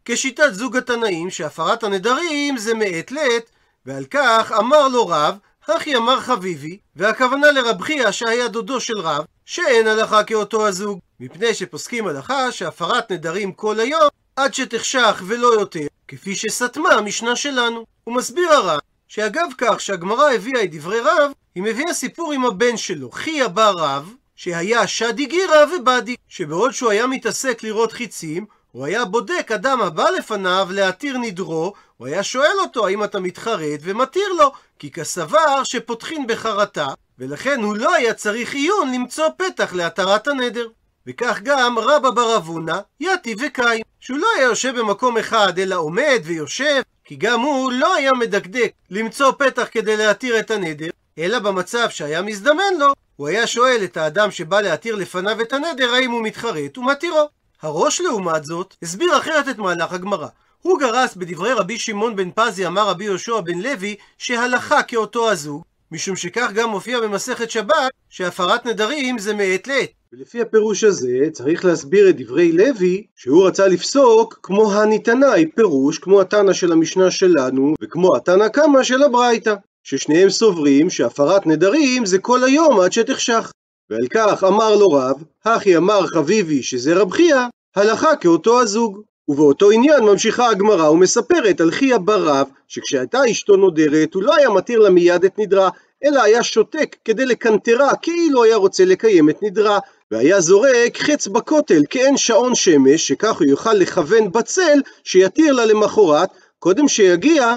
כשיטת 0.05 0.53
זוג 0.53 0.77
התנאים 0.77 1.29
שהפרת 1.29 1.83
הנדרים 1.83 2.57
זה 2.57 2.73
מעת 2.73 3.11
לעת, 3.11 3.49
ועל 3.85 4.05
כך 4.05 4.51
אמר 4.59 4.87
לו 4.87 5.07
רב, 5.07 5.37
הכי 5.67 5.95
אמר 5.95 6.19
חביבי, 6.19 6.77
והכוונה 6.95 7.51
לרב 7.51 7.81
חייא 7.81 8.11
שהיה 8.11 8.47
דודו 8.47 8.79
של 8.79 8.99
רב, 8.99 9.25
שאין 9.45 9.87
הלכה 9.87 10.23
כאותו 10.23 10.67
הזוג, 10.67 10.99
מפני 11.19 11.53
שפוסקים 11.53 12.07
הלכה 12.07 12.51
שהפרת 12.51 13.11
נדרים 13.11 13.51
כל 13.51 13.79
היום 13.79 14.09
עד 14.35 14.53
שתחשך 14.53 15.23
ולא 15.27 15.53
יותר, 15.53 15.87
כפי 16.07 16.35
שסתמה 16.35 16.89
המשנה 16.89 17.35
שלנו. 17.35 17.85
הוא 18.03 18.15
מסביר 18.15 18.49
הרב 18.51 18.79
שאגב 19.09 19.47
כך 19.57 19.81
שהגמרא 19.81 20.31
הביאה 20.31 20.63
את 20.63 20.75
דברי 20.75 20.99
רב, 20.99 21.31
היא 21.55 21.63
מביאה 21.63 21.93
סיפור 21.93 22.31
עם 22.33 22.45
הבן 22.45 22.77
שלו, 22.77 23.11
חייא 23.11 23.47
בר 23.47 23.73
רב, 23.77 24.13
שהיה 24.35 24.87
שדי 24.87 25.25
גירא 25.25 25.65
ובדי, 25.75 26.15
שבעוד 26.27 26.71
שהוא 26.71 26.91
היה 26.91 27.07
מתעסק 27.07 27.63
לראות 27.63 27.91
חיצים, 27.91 28.45
הוא 28.71 28.85
היה 28.85 29.05
בודק 29.05 29.51
אדם 29.55 29.81
הבא 29.81 30.09
לפניו 30.09 30.67
להתיר 30.71 31.17
נדרו, 31.17 31.73
הוא 31.97 32.07
היה 32.07 32.23
שואל 32.23 32.59
אותו 32.59 32.87
האם 32.87 33.03
אתה 33.03 33.19
מתחרט 33.19 33.79
ומתיר 33.81 34.33
לו, 34.37 34.51
כי 34.79 34.91
כסבר 34.91 35.63
שפותחין 35.63 36.27
בחרטה, 36.27 36.87
ולכן 37.19 37.63
הוא 37.63 37.75
לא 37.75 37.93
היה 37.93 38.13
צריך 38.13 38.53
עיון 38.53 38.93
למצוא 38.93 39.29
פתח 39.37 39.73
להתרת 39.73 40.27
הנדר. 40.27 40.67
וכך 41.07 41.39
גם 41.43 41.79
רבא 41.79 42.09
בר 42.09 42.37
אבונה, 42.37 42.79
יתי 42.99 43.35
וקיים, 43.39 43.83
שהוא 43.99 44.17
לא 44.17 44.27
היה 44.37 44.45
יושב 44.45 44.79
במקום 44.79 45.17
אחד, 45.17 45.59
אלא 45.59 45.75
עומד 45.75 46.21
ויושב, 46.23 46.81
כי 47.05 47.15
גם 47.15 47.39
הוא 47.39 47.71
לא 47.71 47.95
היה 47.95 48.13
מדקדק 48.13 48.71
למצוא 48.89 49.31
פתח 49.31 49.67
כדי 49.71 49.97
להתיר 49.97 50.39
את 50.39 50.51
הנדר, 50.51 50.89
אלא 51.17 51.39
במצב 51.39 51.89
שהיה 51.89 52.21
מזדמן 52.21 52.73
לו, 52.79 52.93
הוא 53.15 53.27
היה 53.27 53.47
שואל 53.47 53.83
את 53.83 53.97
האדם 53.97 54.31
שבא 54.31 54.61
להתיר 54.61 54.95
לפניו 54.95 55.41
את 55.41 55.53
הנדר 55.53 55.93
האם 55.93 56.11
הוא 56.11 56.23
מתחרט 56.23 56.77
ומתירו. 56.77 57.29
הראש 57.61 58.01
לעומת 58.01 58.45
זאת 58.45 58.75
הסביר 58.83 59.17
אחרת 59.17 59.49
את 59.49 59.57
מהלך 59.57 59.93
הגמרא. 59.93 60.27
הוא 60.61 60.79
גרס 60.79 61.15
בדברי 61.15 61.53
רבי 61.53 61.79
שמעון 61.79 62.15
בן 62.15 62.29
פזי 62.35 62.67
אמר 62.67 62.87
רבי 62.87 63.03
יהושע 63.05 63.41
בן 63.41 63.59
לוי 63.59 63.95
שהלכה 64.17 64.83
כאותו 64.83 65.31
הזוג 65.31 65.63
משום 65.91 66.15
שכך 66.15 66.51
גם 66.53 66.69
מופיע 66.69 66.99
במסכת 66.99 67.51
שבת 67.51 67.91
שהפרת 68.09 68.65
נדרים 68.65 69.19
זה 69.19 69.33
מעת 69.33 69.67
לעת. 69.67 69.89
ולפי 70.13 70.41
הפירוש 70.41 70.83
הזה 70.83 71.29
צריך 71.31 71.65
להסביר 71.65 72.09
את 72.09 72.21
דברי 72.21 72.51
לוי 72.51 73.05
שהוא 73.15 73.47
רצה 73.47 73.67
לפסוק 73.67 74.39
כמו 74.43 74.73
הניתנאי 74.73 75.45
פירוש 75.55 75.99
כמו 75.99 76.21
התנא 76.21 76.53
של 76.53 76.71
המשנה 76.71 77.11
שלנו 77.11 77.73
וכמו 77.81 78.15
התנא 78.15 78.47
קמא 78.47 78.83
של 78.83 79.03
הברייתא 79.03 79.55
ששניהם 79.83 80.29
סוברים 80.29 80.89
שהפרת 80.89 81.47
נדרים 81.47 82.05
זה 82.05 82.19
כל 82.19 82.43
היום 82.43 82.79
עד 82.79 82.91
שתחשך 82.91 83.51
ועל 83.89 84.07
כך 84.13 84.43
אמר 84.43 84.75
לו 84.75 84.87
רב, 84.87 85.23
הכי 85.45 85.77
אמר 85.77 86.07
חביבי 86.07 86.63
שזה 86.63 86.93
רב 86.95 87.11
חייא, 87.11 87.45
הלכה 87.75 88.15
כאותו 88.15 88.61
הזוג. 88.61 89.01
ובאותו 89.27 89.71
עניין 89.71 90.03
ממשיכה 90.03 90.49
הגמרא 90.49 90.89
ומספרת 90.89 91.61
על 91.61 91.71
חייא 91.71 91.97
בר 91.97 92.23
רב, 92.23 92.47
שכשהייתה 92.67 93.19
אשתו 93.31 93.55
נודרת, 93.55 94.13
הוא 94.13 94.23
לא 94.23 94.35
היה 94.35 94.49
מתיר 94.49 94.79
לה 94.79 94.89
מיד 94.89 95.23
את 95.23 95.39
נדרה, 95.39 95.69
אלא 96.03 96.23
היה 96.23 96.43
שותק 96.43 96.95
כדי 97.05 97.25
לקנטרה, 97.25 97.95
כאילו 97.95 98.43
היה 98.43 98.55
רוצה 98.55 98.85
לקיים 98.85 99.29
את 99.29 99.43
נדרה, 99.43 99.79
והיה 100.11 100.41
זורק 100.41 100.97
חץ 100.97 101.27
בכותל 101.27 101.81
כאין 101.89 102.17
שעון 102.17 102.55
שמש, 102.55 103.07
שכך 103.07 103.37
הוא 103.37 103.47
יוכל 103.47 103.73
לכוון 103.73 104.31
בצל, 104.31 104.81
שיתיר 105.03 105.53
לה 105.53 105.65
למחרת, 105.65 106.29
קודם 106.59 106.87
שיגיע 106.87 107.53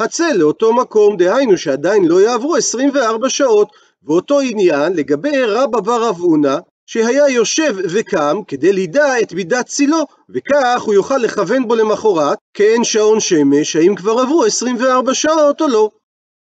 הצל 0.00 0.32
לאותו 0.34 0.72
מקום, 0.72 1.16
דהיינו 1.16 1.58
שעדיין 1.58 2.04
לא 2.04 2.20
יעברו 2.20 2.56
24 2.56 3.28
שעות. 3.28 3.68
ואותו 4.02 4.40
עניין 4.40 4.92
לגבי 4.92 5.42
רבא 5.44 5.80
בר 5.80 6.08
אבונה, 6.08 6.58
שהיה 6.86 7.28
יושב 7.28 7.76
וקם 7.92 8.36
כדי 8.48 8.72
לידע 8.72 9.20
את 9.22 9.32
מידת 9.32 9.66
צילו, 9.66 10.04
וכך 10.30 10.82
הוא 10.82 10.94
יוכל 10.94 11.16
לכוון 11.16 11.68
בו 11.68 11.74
למחרת, 11.74 12.38
כאין 12.54 12.84
שעון 12.84 13.20
שמש, 13.20 13.76
האם 13.76 13.94
כבר 13.94 14.12
עברו 14.12 14.44
24 14.44 15.14
שעות 15.14 15.60
או 15.60 15.68
לא. 15.68 15.90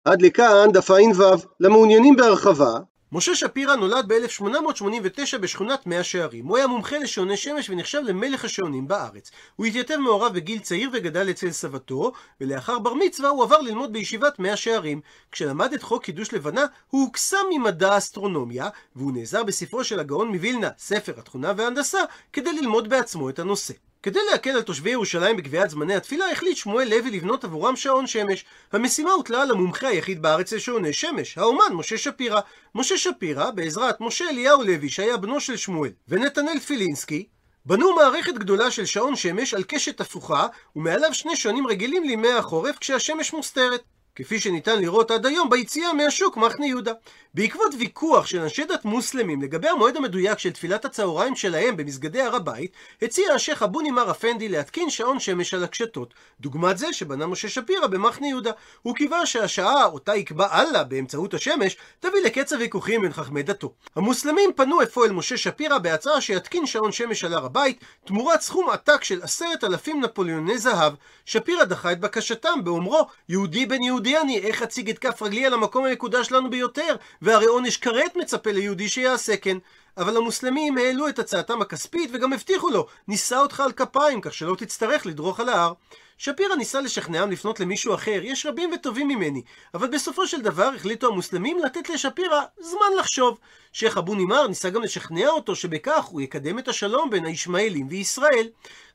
עד 0.06 0.22
לכאן 0.22 0.72
דף 0.74 0.92
ע"ו. 0.92 1.24
למעוניינים 1.60 2.16
בהרחבה, 2.16 2.80
משה 3.16 3.36
שפירא 3.36 3.76
נולד 3.76 4.06
ב-1889 4.08 5.38
בשכונת 5.38 5.88
מאה 5.88 6.04
שערים. 6.04 6.46
הוא 6.46 6.58
היה 6.58 6.68
מומחה 6.68 6.98
לשעוני 6.98 7.38
שמש 7.38 7.70
ונחשב 7.70 8.00
למלך 8.06 8.46
השעונים 8.46 8.88
בארץ. 8.88 9.32
הוא 9.56 9.66
התייתב 9.66 9.96
מעורב 9.96 10.34
בגיל 10.34 10.60
צעיר 10.60 10.90
וגדל 10.94 11.30
אצל 11.30 11.52
סבתו, 11.52 12.12
ולאחר 12.42 12.80
בר 12.80 12.94
מצווה 12.94 13.30
הוא 13.30 13.44
עבר 13.44 13.60
ללמוד 13.60 13.94
בישיבת 13.94 14.40
מאה 14.40 14.56
שערים. 14.56 15.02
כשלמד 15.32 15.74
את 15.74 15.84
חוק 15.84 16.04
קידוש 16.04 16.34
לבנה, 16.34 16.66
הוא 16.90 17.02
הוקסם 17.06 17.46
ממדע 17.52 17.94
האסטרונומיה, 17.94 18.70
והוא 18.96 19.12
נעזר 19.12 19.44
בספרו 19.44 19.84
של 19.84 20.00
הגאון 20.00 20.28
מווילנה, 20.28 20.70
ספר 20.78 21.14
התכונה 21.18 21.54
וההנדסה, 21.58 22.00
כדי 22.34 22.54
ללמוד 22.54 22.90
בעצמו 22.90 23.30
את 23.30 23.40
הנושא. 23.40 23.74
כדי 24.04 24.20
להקל 24.32 24.50
על 24.50 24.62
תושבי 24.62 24.90
ירושלים 24.90 25.38
בקביעת 25.38 25.70
זמני 25.70 25.96
התפילה, 25.96 26.32
החליט 26.32 26.58
שמואל 26.58 26.90
לוי 26.90 27.12
לבנות 27.12 27.44
עבורם 27.44 27.76
שעון 27.76 28.08
שמש. 28.08 28.46
המשימה 28.72 29.12
הוטלה 29.12 29.42
על 29.42 29.52
המומחה 29.52 29.88
היחיד 29.88 30.22
בארץ 30.22 30.54
לשעוני 30.54 30.94
שמש, 30.94 31.38
האומן 31.38 31.74
משה 31.74 31.98
שפירא. 31.98 32.42
משה 32.76 32.98
שפירא, 32.98 33.52
בעזרת 33.52 34.02
משה 34.02 34.30
אליהו 34.30 34.64
לוי, 34.64 34.90
שהיה 34.90 35.18
בנו 35.18 35.40
של 35.40 35.58
שמואל, 35.58 35.92
ונתנאל 36.08 36.60
תפילינסקי, 36.60 37.28
בנו 37.66 37.96
מערכת 37.96 38.34
גדולה 38.34 38.72
של 38.72 38.86
שעון 38.86 39.16
שמש 39.16 39.54
על 39.54 39.64
קשת 39.64 40.02
הפוכה, 40.02 40.48
ומעליו 40.76 41.14
שני 41.14 41.36
שעונים 41.36 41.68
רגילים 41.68 42.04
לימי 42.04 42.32
החורף 42.32 42.78
כשהשמש 42.78 43.34
מוסתרת. 43.34 43.82
כפי 44.16 44.40
שניתן 44.40 44.82
לראות 44.82 45.12
עד 45.12 45.26
היום 45.26 45.50
ביציאה 45.50 45.94
מהשוק 45.94 46.38
מחנה 46.38 46.66
יהודה. 46.66 46.92
בעקבות 47.34 47.72
ויכוח 47.80 48.26
של 48.26 48.40
אנשי 48.40 48.66
דת 48.66 48.86
מוסלמים 48.86 49.42
לגבי 49.42 49.68
המועד 49.68 49.98
המדויק 49.98 50.40
של 50.40 50.52
תפילת 50.52 50.86
הצהריים 50.86 51.36
שלהם 51.36 51.78
במסגדי 51.78 52.22
הר 52.22 52.36
הבית, 52.36 52.72
הציע 53.02 53.34
השייח 53.34 53.64
אבוני 53.64 53.92
מר 53.92 54.12
אפנדי 54.12 54.50
להתקין 54.50 54.90
שעון 54.90 55.20
שמש 55.20 55.54
על 55.54 55.64
הקשתות. 55.64 56.14
דוגמת 56.40 56.78
זה 56.78 56.94
שבנה 56.94 57.28
משה 57.28 57.50
שפירא 57.50 57.88
במחנה 57.88 58.28
יהודה. 58.28 58.52
הוא 58.82 58.96
קיווה 58.96 59.26
שהשעה 59.26 59.86
אותה 59.86 60.16
יקבע 60.16 60.62
אללה 60.62 60.84
באמצעות 60.84 61.34
השמש, 61.34 61.78
תביא 62.00 62.24
לקץ 62.26 62.54
הוויכוחים 62.54 63.02
בין 63.02 63.14
חכמי 63.14 63.44
דתו. 63.44 63.74
המוסלמים 63.96 64.50
פנו 64.56 64.84
אפוא 64.84 65.06
אל 65.06 65.12
משה 65.12 65.38
שפירא 65.38 65.78
בהצעה 65.78 66.22
שיתקין 66.22 66.66
שעון 66.66 66.92
שמש 66.92 67.24
על 67.24 67.34
הר 67.34 67.46
הבית, 67.46 67.80
תמורת 68.06 68.42
סכום 68.42 68.70
עתק 68.70 69.04
של 69.04 69.22
עשרת 69.22 69.64
אלפים 69.64 70.02
נפוליוני 70.02 70.58
זהב. 70.58 70.94
שפירא 71.26 71.64
דחה 71.64 71.92
את 71.92 72.00
בקשתם 72.00 72.64
באומרו, 72.64 73.08
יהודי 73.30 73.66
בן 73.66 73.84
יהודי 73.84 74.03
אני, 74.08 74.40
איך 74.40 74.64
אציג 74.64 74.90
את 74.90 75.00
כף 75.00 75.22
רגלי 75.22 75.46
על 75.46 75.54
המקום 75.54 75.86
המקודש 75.86 76.32
לנו 76.32 76.50
ביותר? 76.50 76.96
והרי 77.22 77.46
עונש 77.46 77.78
כרת 77.78 78.16
מצפה 78.16 78.52
ליהודי 78.52 78.90
שיעשה 78.90 79.38
כן. 79.38 79.58
אבל 79.98 80.18
המוסלמים 80.18 80.78
העלו 80.78 81.10
את 81.10 81.20
הצעתם 81.20 81.62
הכספית 81.62 82.10
וגם 82.14 82.34
הבטיחו 82.34 82.70
לו, 82.70 82.88
נישא 83.08 83.36
אותך 83.36 83.60
על 83.60 83.72
כפיים 83.72 84.22
כך 84.22 84.34
שלא 84.34 84.56
תצטרך 84.56 85.06
לדרוך 85.06 85.40
על 85.40 85.50
ההר. 85.50 85.74
שפירא 86.18 86.56
ניסה 86.56 86.82
לשכנעם 86.82 87.32
לפנות 87.32 87.60
למישהו 87.60 87.94
אחר, 87.94 88.20
יש 88.24 88.46
רבים 88.46 88.72
וטובים 88.74 89.08
ממני, 89.08 89.42
אבל 89.74 89.88
בסופו 89.88 90.28
של 90.28 90.42
דבר 90.42 90.72
החליטו 90.76 91.08
המוסלמים 91.08 91.60
לתת 91.60 91.90
לשפירא 91.90 92.42
זמן 92.60 92.98
לחשוב. 93.00 93.40
שייח' 93.74 93.98
אבו 93.98 94.16
נימר 94.16 94.48
ניסה 94.48 94.70
גם 94.70 94.82
לשכנע 94.82 95.28
אותו 95.28 95.56
שבכך 95.56 96.06
הוא 96.06 96.22
יקדם 96.22 96.60
את 96.60 96.68
השלום 96.68 97.10
בין 97.10 97.26
הישמעאלים 97.26 97.88
וישראל. 97.90 98.48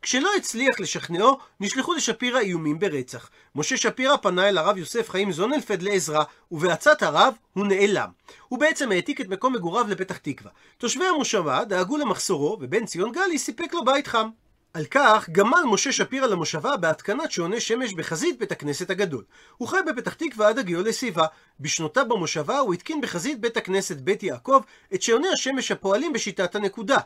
כשלא 0.03 0.31
הצליח 0.37 0.81
לשכנעו, 0.81 1.39
נשלחו 1.61 1.95
לשפירא 1.95 2.41
איומים 2.41 2.79
ברצח. 2.79 3.31
משה 3.55 3.77
שפירא 3.77 4.17
פנה 4.17 4.49
אל 4.49 4.59
הרב 4.59 4.77
יוסף 4.77 5.11
חיים 5.11 5.33
זונלפד 5.33 5.83
לעזרה, 5.83 6.25
ובעצת 6.53 7.03
הרב 7.03 7.35
הוא 7.53 7.67
נעלם. 7.67 8.09
הוא 8.49 8.59
בעצם 8.59 8.93
העתיק 8.93 9.21
את 9.21 9.29
מקום 9.29 9.53
מגוריו 9.53 9.87
לפתח 9.89 10.17
תקווה. 10.17 10.51
תושבי 10.79 11.05
המושבה 11.05 11.65
דאגו 11.65 11.97
למחסורו, 11.97 12.59
ובן 12.61 12.87
ציון 12.87 13.13
גלי 13.13 13.39
סיפק 13.39 13.75
לו 13.75 13.85
בית 13.85 14.07
חם. 14.07 14.29
על 14.79 14.85
כך 14.85 15.29
גמל 15.33 15.63
משה 15.71 15.93
שפירא 15.93 16.27
למושבה 16.27 16.77
בהתקנת 16.77 17.31
שעוני 17.31 17.61
שמש 17.61 17.95
בחזית 17.95 18.39
בית 18.39 18.53
הכנסת 18.53 18.91
הגדול. 18.91 19.25
הוא 19.57 19.69
חי 19.69 19.77
בפתח 19.87 20.15
תקווה 20.15 20.49
עד 20.49 20.59
הגיעו 20.59 20.83
לסיבה. 20.83 21.27
בשנותיו 21.61 22.09
במושבה 22.09 22.59
הוא 22.59 22.75
התקין 22.75 23.01
בחזית 23.01 23.41
בית 23.41 23.57
הכנסת 23.57 23.97
בית 23.97 24.23
יעקב 24.23 24.61
את 24.95 25.03
שעוני 25.03 25.29
השמש 25.29 25.71
הפועלים 25.71 26.13
בשיטת 26.13 26.55
הנקודה. 26.55 26.99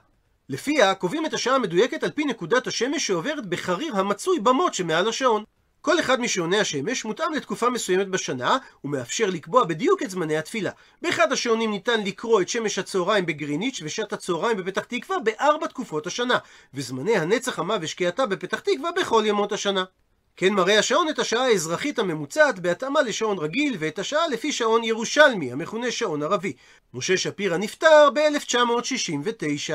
לפיה 0.48 0.94
קובעים 0.94 1.26
את 1.26 1.34
השעה 1.34 1.54
המדויקת 1.54 2.02
על 2.02 2.10
פי 2.10 2.24
נקודת 2.24 2.66
השמש 2.66 3.06
שעוברת 3.06 3.46
בחריר 3.46 3.96
המצוי 3.96 4.40
במוט 4.40 4.74
שמעל 4.74 5.08
השעון. 5.08 5.44
כל 5.82 6.00
אחד 6.00 6.20
משעוני 6.20 6.60
השמש 6.60 7.04
מותאם 7.04 7.32
לתקופה 7.32 7.70
מסוימת 7.70 8.08
בשנה, 8.08 8.58
ומאפשר 8.84 9.26
לקבוע 9.30 9.64
בדיוק 9.64 10.02
את 10.02 10.10
זמני 10.10 10.36
התפילה. 10.36 10.70
באחד 11.02 11.32
השעונים 11.32 11.70
ניתן 11.70 12.02
לקרוא 12.02 12.40
את 12.40 12.48
שמש 12.48 12.78
הצהריים 12.78 13.26
בגריניץ' 13.26 13.80
ושעת 13.84 14.12
הצהריים 14.12 14.56
בפתח 14.56 14.84
תקווה 14.84 15.18
בארבע 15.18 15.66
תקופות 15.66 16.06
השנה, 16.06 16.38
וזמני 16.74 17.16
הנץ 17.16 17.48
החמה 17.48 17.76
ושקיעתה 17.80 18.26
בפתח 18.26 18.60
תקווה 18.60 18.90
בכל 18.92 19.22
ימות 19.26 19.52
השנה. 19.52 19.84
כן 20.36 20.52
מראה 20.52 20.78
השעון 20.78 21.08
את 21.08 21.18
השעה 21.18 21.44
האזרחית 21.44 21.98
הממוצעת 21.98 22.58
בהתאמה 22.58 23.02
לשעון 23.02 23.38
רגיל 23.38 23.76
ואת 23.78 23.98
השעה 23.98 24.28
לפי 24.28 24.52
שעון 24.52 24.84
ירושלמי, 24.84 25.52
המכונה 25.52 25.90
שעון 25.90 26.22
ערבי. 26.22 26.52
משה 26.94 27.16
שפירא 27.16 27.56
נפטר 27.56 28.10
ב-1969. 28.14 29.72